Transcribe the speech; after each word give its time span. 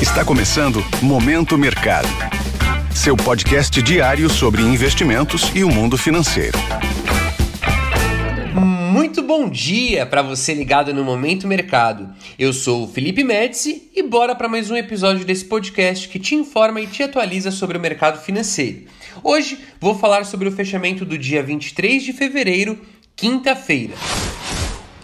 Está 0.00 0.22
começando 0.22 0.84
Momento 1.00 1.56
Mercado. 1.56 2.06
Seu 2.94 3.16
podcast 3.16 3.80
diário 3.80 4.28
sobre 4.28 4.60
investimentos 4.60 5.50
e 5.54 5.64
o 5.64 5.70
mundo 5.70 5.96
financeiro. 5.96 6.58
Muito 8.54 9.22
bom 9.22 9.48
dia 9.48 10.04
para 10.04 10.20
você 10.20 10.52
ligado 10.52 10.92
no 10.92 11.02
Momento 11.02 11.48
Mercado. 11.48 12.10
Eu 12.38 12.52
sou 12.52 12.84
o 12.84 12.88
Felipe 12.88 13.24
Médici 13.24 13.90
e 13.94 14.02
bora 14.02 14.34
para 14.34 14.50
mais 14.50 14.70
um 14.70 14.76
episódio 14.76 15.24
desse 15.24 15.46
podcast 15.46 16.10
que 16.10 16.18
te 16.18 16.34
informa 16.34 16.82
e 16.82 16.86
te 16.86 17.02
atualiza 17.02 17.50
sobre 17.50 17.78
o 17.78 17.80
mercado 17.80 18.22
financeiro. 18.22 18.82
Hoje 19.24 19.58
vou 19.80 19.98
falar 19.98 20.26
sobre 20.26 20.46
o 20.46 20.52
fechamento 20.52 21.06
do 21.06 21.16
dia 21.16 21.42
23 21.42 22.02
de 22.02 22.12
fevereiro, 22.12 22.78
quinta-feira. 23.16 23.94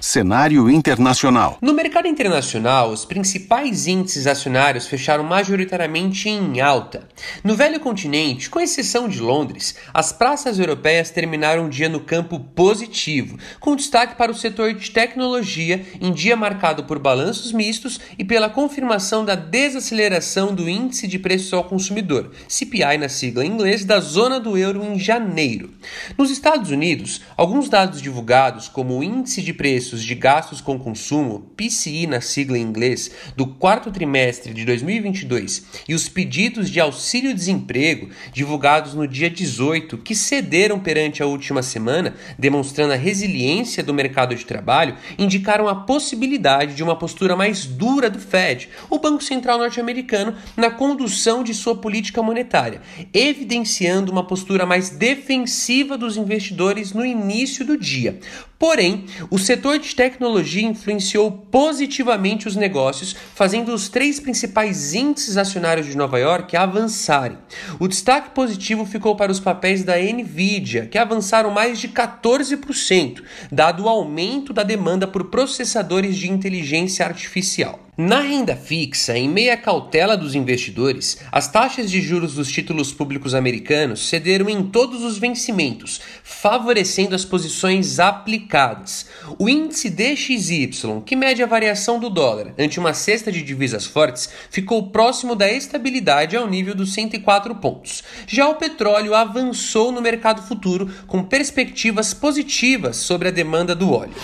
Cenário 0.04 0.68
internacional. 0.68 1.58
No 1.62 1.72
mercado 1.72 2.08
internacional, 2.08 2.90
os 2.90 3.04
principais 3.04 3.86
índices 3.86 4.26
acionários 4.26 4.88
fecharam 4.88 5.22
majoritariamente 5.22 6.28
em 6.28 6.60
alta. 6.60 7.08
No 7.44 7.54
velho 7.54 7.78
continente, 7.78 8.50
com 8.50 8.58
exceção 8.58 9.08
de 9.08 9.20
Londres, 9.20 9.76
as 9.94 10.10
praças 10.10 10.58
europeias 10.58 11.10
terminaram 11.10 11.66
o 11.66 11.70
dia 11.70 11.88
no 11.88 12.00
campo 12.00 12.40
positivo, 12.40 13.38
com 13.60 13.76
destaque 13.76 14.16
para 14.16 14.32
o 14.32 14.34
setor 14.34 14.74
de 14.74 14.90
tecnologia, 14.90 15.86
em 16.00 16.12
dia 16.12 16.34
marcado 16.34 16.82
por 16.82 16.98
balanços 16.98 17.52
mistos 17.52 18.00
e 18.18 18.24
pela 18.24 18.50
confirmação 18.50 19.24
da 19.24 19.36
desaceleração 19.36 20.52
do 20.52 20.68
índice 20.68 21.06
de 21.06 21.20
preços 21.20 21.52
ao 21.52 21.62
consumidor, 21.62 22.32
CPI 22.48 22.98
na 22.98 23.08
sigla 23.08 23.46
em 23.46 23.52
inglês, 23.52 23.84
da 23.84 24.00
zona 24.00 24.40
do 24.40 24.58
euro 24.58 24.82
em 24.82 24.98
janeiro. 24.98 25.72
Nos 26.18 26.28
Estados 26.28 26.72
Unidos, 26.72 27.20
alguns 27.36 27.68
dados 27.68 28.02
divulgados, 28.02 28.66
como 28.66 28.98
o 28.98 29.04
índice 29.04 29.40
de 29.40 29.54
preços 29.54 29.91
de 30.00 30.14
gastos 30.14 30.60
com 30.60 30.78
consumo, 30.78 31.50
PCI 31.56 32.06
na 32.06 32.20
sigla 32.20 32.56
em 32.56 32.62
inglês, 32.62 33.10
do 33.36 33.44
quarto 33.44 33.90
trimestre 33.90 34.54
de 34.54 34.64
2022 34.64 35.66
e 35.88 35.94
os 35.94 36.08
pedidos 36.08 36.70
de 36.70 36.78
auxílio-desemprego 36.78 38.10
divulgados 38.32 38.94
no 38.94 39.08
dia 39.08 39.28
18, 39.28 39.98
que 39.98 40.14
cederam 40.14 40.78
perante 40.78 41.20
a 41.20 41.26
última 41.26 41.64
semana, 41.64 42.14
demonstrando 42.38 42.92
a 42.92 42.96
resiliência 42.96 43.82
do 43.82 43.92
mercado 43.92 44.36
de 44.36 44.46
trabalho, 44.46 44.96
indicaram 45.18 45.66
a 45.66 45.74
possibilidade 45.74 46.74
de 46.74 46.82
uma 46.82 46.94
postura 46.94 47.34
mais 47.34 47.66
dura 47.66 48.08
do 48.08 48.20
Fed, 48.20 48.68
o 48.88 49.00
Banco 49.00 49.24
Central 49.24 49.58
norte-americano, 49.58 50.36
na 50.56 50.70
condução 50.70 51.42
de 51.42 51.52
sua 51.54 51.74
política 51.74 52.22
monetária, 52.22 52.80
evidenciando 53.12 54.12
uma 54.12 54.24
postura 54.24 54.64
mais 54.64 54.90
defensiva 54.90 55.98
dos 55.98 56.16
investidores 56.16 56.92
no 56.92 57.04
início 57.04 57.64
do 57.64 57.76
dia. 57.76 58.20
Porém, 58.62 59.06
o 59.28 59.40
setor 59.40 59.80
de 59.82 59.94
tecnologia 59.94 60.66
influenciou 60.66 61.30
positivamente 61.30 62.48
os 62.48 62.56
negócios, 62.56 63.14
fazendo 63.34 63.74
os 63.74 63.88
três 63.88 64.18
principais 64.18 64.94
índices 64.94 65.36
acionários 65.36 65.86
de 65.86 65.96
Nova 65.96 66.18
York 66.18 66.56
avançarem. 66.56 67.38
O 67.78 67.88
destaque 67.88 68.30
positivo 68.30 68.86
ficou 68.86 69.16
para 69.16 69.32
os 69.32 69.40
papéis 69.40 69.84
da 69.84 69.96
Nvidia, 69.98 70.86
que 70.86 70.98
avançaram 70.98 71.50
mais 71.50 71.78
de 71.78 71.88
14%, 71.88 73.22
dado 73.50 73.84
o 73.84 73.88
aumento 73.88 74.52
da 74.52 74.62
demanda 74.62 75.06
por 75.06 75.24
processadores 75.24 76.16
de 76.16 76.30
inteligência 76.30 77.04
artificial. 77.04 77.81
Na 78.04 78.18
renda 78.18 78.56
fixa, 78.56 79.16
em 79.16 79.28
meia 79.28 79.56
cautela 79.56 80.16
dos 80.16 80.34
investidores, 80.34 81.18
as 81.30 81.46
taxas 81.46 81.88
de 81.88 82.00
juros 82.00 82.34
dos 82.34 82.50
títulos 82.50 82.92
públicos 82.92 83.32
americanos 83.32 84.08
cederam 84.08 84.50
em 84.50 84.60
todos 84.64 85.04
os 85.04 85.18
vencimentos, 85.18 86.00
favorecendo 86.24 87.14
as 87.14 87.24
posições 87.24 88.00
aplicadas. 88.00 89.06
O 89.38 89.48
índice 89.48 89.88
DXY, 89.88 91.02
que 91.06 91.14
mede 91.14 91.44
a 91.44 91.46
variação 91.46 92.00
do 92.00 92.10
dólar 92.10 92.52
ante 92.58 92.80
uma 92.80 92.92
cesta 92.92 93.30
de 93.30 93.40
divisas 93.40 93.86
fortes, 93.86 94.28
ficou 94.50 94.90
próximo 94.90 95.36
da 95.36 95.48
estabilidade 95.48 96.36
ao 96.36 96.50
nível 96.50 96.74
dos 96.74 96.92
104 96.94 97.54
pontos. 97.54 98.02
Já 98.26 98.48
o 98.48 98.56
petróleo 98.56 99.14
avançou 99.14 99.92
no 99.92 100.02
mercado 100.02 100.42
futuro 100.42 100.90
com 101.06 101.22
perspectivas 101.22 102.12
positivas 102.12 102.96
sobre 102.96 103.28
a 103.28 103.30
demanda 103.30 103.76
do 103.76 103.92
óleo. 103.92 104.16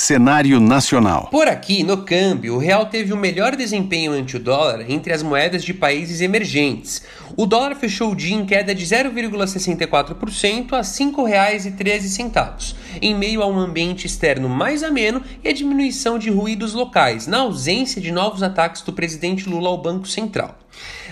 Cenário 0.00 0.60
nacional. 0.60 1.26
Por 1.28 1.48
aqui, 1.48 1.82
no 1.82 2.04
câmbio, 2.04 2.54
o 2.54 2.58
real 2.58 2.86
teve 2.86 3.12
o 3.12 3.16
melhor 3.16 3.56
desempenho 3.56 4.12
ante 4.12 4.36
o 4.36 4.38
dólar 4.38 4.88
entre 4.88 5.12
as 5.12 5.24
moedas 5.24 5.64
de 5.64 5.74
países 5.74 6.20
emergentes. 6.20 7.02
O 7.36 7.44
dólar 7.44 7.74
fechou 7.74 8.12
o 8.12 8.14
dia 8.14 8.36
em 8.36 8.46
queda 8.46 8.72
de 8.72 8.86
0,64% 8.86 10.72
a 10.72 10.76
R$ 10.76 10.82
5,13, 10.84 12.76
em 13.02 13.12
meio 13.12 13.42
a 13.42 13.46
um 13.48 13.58
ambiente 13.58 14.06
externo 14.06 14.48
mais 14.48 14.84
ameno 14.84 15.20
e 15.42 15.48
a 15.48 15.52
diminuição 15.52 16.16
de 16.16 16.30
ruídos 16.30 16.74
locais, 16.74 17.26
na 17.26 17.38
ausência 17.38 18.00
de 18.00 18.12
novos 18.12 18.44
ataques 18.44 18.82
do 18.82 18.92
presidente 18.92 19.48
Lula 19.48 19.68
ao 19.68 19.82
Banco 19.82 20.06
Central. 20.06 20.56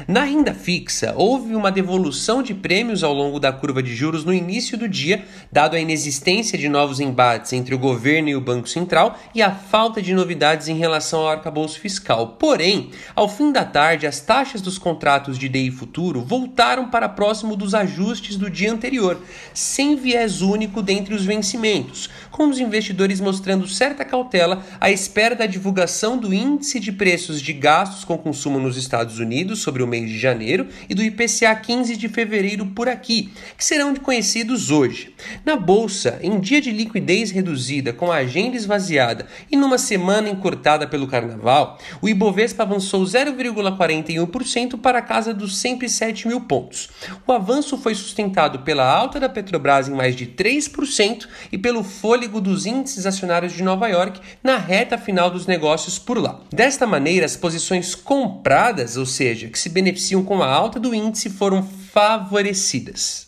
Na 0.06 0.25
renda 0.25 0.53
fixa, 0.53 1.15
houve 1.16 1.54
uma 1.54 1.72
devolução 1.72 2.43
de 2.43 2.53
prêmios 2.53 3.03
ao 3.03 3.15
longo 3.15 3.41
da 3.41 3.50
curva 3.50 3.82
de 3.82 3.94
juros 3.94 4.25
no 4.25 4.32
início 4.32 4.77
do 4.77 4.87
dia, 4.87 5.25
dado 5.50 5.75
a 5.75 5.81
inexistência 5.81 6.59
de 6.59 6.69
novos 6.69 7.00
embates 7.00 7.54
entre 7.54 7.75
o 7.75 7.78
governo 7.78 8.28
e 8.28 8.37
o 8.37 8.41
Banco 8.41 8.69
Central 8.69 9.19
e 9.34 9.41
a 9.41 9.50
falta 9.50 10.03
de 10.03 10.12
novidades 10.12 10.69
em 10.69 10.76
relação 10.76 11.21
ao 11.21 11.31
arcabouço 11.31 11.81
fiscal. 11.81 12.37
Porém, 12.38 12.91
ao 13.15 13.26
fim 13.26 13.50
da 13.50 13.65
tarde, 13.65 14.06
as 14.06 14.21
taxas 14.21 14.60
dos 14.60 14.76
contratos 14.76 15.38
de 15.38 15.49
DI 15.49 15.71
futuro 15.71 16.22
voltaram 16.22 16.91
para 16.91 17.09
próximo 17.09 17.56
dos 17.56 17.75
ajustes 17.75 18.37
do 18.37 18.50
dia 18.50 18.72
anterior, 18.72 19.22
sem 19.55 19.97
viés 19.97 20.43
único 20.43 20.82
dentre 20.82 21.15
os 21.15 21.25
vencimentos, 21.25 22.10
com 22.31 22.49
os 22.49 22.59
investidores 22.59 23.19
mostrando 23.19 23.66
certa 23.66 24.05
cautela 24.05 24.62
à 24.78 24.91
espera 24.91 25.34
da 25.34 25.47
divulgação 25.47 26.19
do 26.19 26.34
índice 26.34 26.78
de 26.78 26.93
preços 26.93 27.41
de 27.41 27.55
gastos 27.55 28.05
com 28.05 28.19
consumo 28.19 28.59
nos 28.59 28.76
Estados 28.76 29.19
Unidos 29.19 29.56
sobre 29.56 29.83
o 29.83 29.87
mês 29.87 30.09
de 30.09 30.19
janeiro 30.19 30.69
e 30.89 30.94
do 30.94 31.03
IPCA 31.03 31.55
15 31.55 31.97
de 31.97 32.09
fevereiro 32.09 32.67
por 32.67 32.89
aqui, 32.89 33.33
que 33.56 33.65
serão 33.65 33.94
conhecidos 33.97 34.71
hoje. 34.71 35.15
Na 35.44 35.56
bolsa, 35.56 36.19
em 36.22 36.39
dia 36.39 36.61
de 36.61 36.71
liquidez 36.71 37.31
reduzida, 37.31 37.93
com 37.93 38.12
a 38.12 38.17
agenda 38.17 38.56
esvaziada 38.56 39.27
e 39.50 39.56
numa 39.56 39.78
semana 39.78 40.28
encurtada 40.28 40.87
pelo 40.87 41.06
carnaval, 41.06 41.78
o 42.00 42.09
Ibovespa 42.09 42.62
avançou 42.62 43.03
0,41% 43.03 44.78
para 44.78 44.99
a 44.99 45.03
casa 45.03 45.33
dos 45.33 45.56
107 45.59 46.28
mil 46.28 46.43
pontos. 46.43 46.88
O 47.27 47.33
avanço 47.33 47.77
foi 47.78 47.94
sustentado 47.94 48.61
pela 48.61 48.84
alta 48.84 49.19
da 49.19 49.28
Petrobras 49.28 49.88
em 49.88 49.93
mais 49.93 50.15
de 50.15 50.27
3% 50.27 51.27
e 51.50 51.59
pelo 51.59 51.83
fôlego 51.83 52.41
dos 52.41 52.67
índices 52.67 53.06
acionários 53.06 53.53
de 53.53 53.62
Nova 53.62 53.88
York 53.88 54.21
na 54.43 54.56
reta 54.56 54.99
final 54.99 55.31
dos 55.31 55.47
negócios 55.47 55.99
por 55.99 56.19
lá. 56.19 56.41
Desta 56.53 56.87
maneira, 56.87 57.27
as 57.27 57.37
posições 57.37 57.94
compradas, 57.94 58.97
ou 58.97 59.06
seja, 59.06 59.46
seja, 59.47 59.49
que 59.49 59.59
se 59.59 59.69
beneficiam 59.69 60.23
com 60.23 60.43
a 60.43 60.53
alta 60.53 60.81
do 60.81 60.95
índice 60.95 61.31
foram 61.31 61.62
favorecidas. 61.93 63.27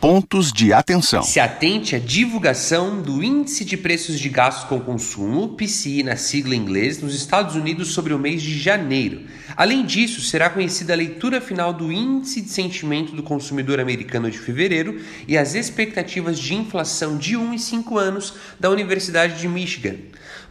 Pontos 0.00 0.52
de 0.52 0.72
atenção. 0.72 1.22
Se 1.22 1.40
atente 1.40 1.96
à 1.96 1.98
divulgação 1.98 3.02
do 3.02 3.24
Índice 3.24 3.64
de 3.64 3.76
Preços 3.76 4.20
de 4.20 4.28
Gastos 4.28 4.68
com 4.68 4.78
Consumo, 4.78 5.56
PCI 5.56 6.02
na 6.02 6.16
sigla 6.16 6.54
em 6.54 6.58
inglês, 6.58 7.00
nos 7.00 7.14
Estados 7.14 7.56
Unidos 7.56 7.92
sobre 7.92 8.12
o 8.12 8.18
mês 8.18 8.42
de 8.42 8.56
janeiro. 8.56 9.22
Além 9.56 9.84
disso, 9.84 10.20
será 10.20 10.50
conhecida 10.50 10.92
a 10.92 10.96
leitura 10.96 11.40
final 11.40 11.72
do 11.72 11.90
Índice 11.90 12.42
de 12.42 12.50
Sentimento 12.50 13.16
do 13.16 13.22
Consumidor 13.22 13.80
Americano 13.80 14.30
de 14.30 14.38
fevereiro 14.38 15.00
e 15.26 15.36
as 15.36 15.54
expectativas 15.54 16.38
de 16.38 16.54
inflação 16.54 17.16
de 17.16 17.36
1 17.36 17.54
e 17.54 17.58
5 17.58 17.98
anos 17.98 18.34
da 18.60 18.70
Universidade 18.70 19.40
de 19.40 19.48
Michigan. 19.48 19.96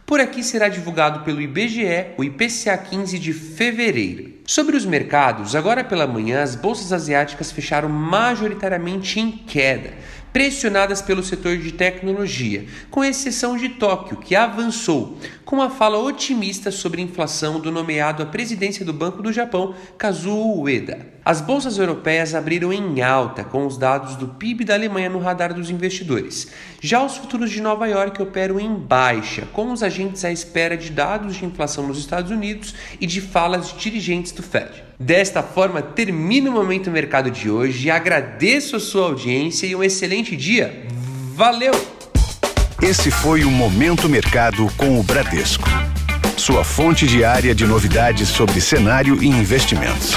Por 0.06 0.20
aqui 0.20 0.44
será 0.44 0.68
divulgado 0.68 1.24
pelo 1.24 1.40
IBGE 1.40 2.12
o 2.16 2.22
IPCA 2.22 2.78
15 2.78 3.18
de 3.18 3.32
fevereiro. 3.32 4.34
Sobre 4.46 4.76
os 4.76 4.86
mercados, 4.86 5.56
agora 5.56 5.82
pela 5.82 6.06
manhã 6.06 6.44
as 6.44 6.54
bolsas 6.54 6.92
asiáticas 6.92 7.50
fecharam 7.50 7.88
majoritariamente 7.88 9.18
em 9.18 9.32
queda, 9.32 9.94
pressionadas 10.36 11.00
pelo 11.00 11.22
setor 11.22 11.56
de 11.56 11.72
tecnologia, 11.72 12.66
com 12.90 13.02
exceção 13.02 13.56
de 13.56 13.70
Tóquio, 13.70 14.18
que 14.18 14.36
avançou, 14.36 15.16
com 15.46 15.62
a 15.62 15.70
fala 15.70 15.96
otimista 15.96 16.70
sobre 16.70 17.00
inflação 17.00 17.58
do 17.58 17.72
nomeado 17.72 18.22
à 18.22 18.26
presidência 18.26 18.84
do 18.84 18.92
Banco 18.92 19.22
do 19.22 19.32
Japão, 19.32 19.74
Kazuo 19.96 20.60
Ueda. 20.60 21.06
As 21.24 21.40
bolsas 21.40 21.78
europeias 21.78 22.34
abriram 22.34 22.70
em 22.70 23.00
alta 23.00 23.44
com 23.44 23.66
os 23.66 23.78
dados 23.78 24.14
do 24.14 24.28
PIB 24.28 24.62
da 24.62 24.74
Alemanha 24.74 25.08
no 25.08 25.20
radar 25.20 25.54
dos 25.54 25.70
investidores. 25.70 26.48
Já 26.82 27.02
os 27.02 27.16
futuros 27.16 27.50
de 27.50 27.62
Nova 27.62 27.86
York 27.86 28.20
operam 28.20 28.60
em 28.60 28.74
baixa, 28.74 29.48
com 29.54 29.72
os 29.72 29.82
agentes 29.82 30.22
à 30.22 30.30
espera 30.30 30.76
de 30.76 30.90
dados 30.90 31.36
de 31.36 31.46
inflação 31.46 31.88
nos 31.88 31.98
Estados 31.98 32.30
Unidos 32.30 32.74
e 33.00 33.06
de 33.06 33.22
falas 33.22 33.68
de 33.68 33.78
dirigentes 33.78 34.32
do 34.32 34.42
Fed. 34.42 34.84
Desta 34.98 35.42
forma, 35.42 35.82
termina 35.82 36.50
o 36.50 36.52
Momento 36.52 36.90
Mercado 36.90 37.30
de 37.30 37.50
hoje. 37.50 37.90
Agradeço 37.90 38.76
a 38.76 38.80
sua 38.80 39.06
audiência 39.06 39.66
e 39.66 39.76
um 39.76 39.82
excelente 39.82 40.34
dia. 40.34 40.86
Valeu! 41.34 41.72
Esse 42.82 43.10
foi 43.10 43.44
o 43.44 43.50
Momento 43.50 44.08
Mercado 44.08 44.70
com 44.76 44.98
o 44.98 45.02
Bradesco. 45.02 45.68
Sua 46.36 46.64
fonte 46.64 47.06
diária 47.06 47.54
de 47.54 47.66
novidades 47.66 48.28
sobre 48.28 48.60
cenário 48.60 49.22
e 49.22 49.26
investimentos. 49.26 50.14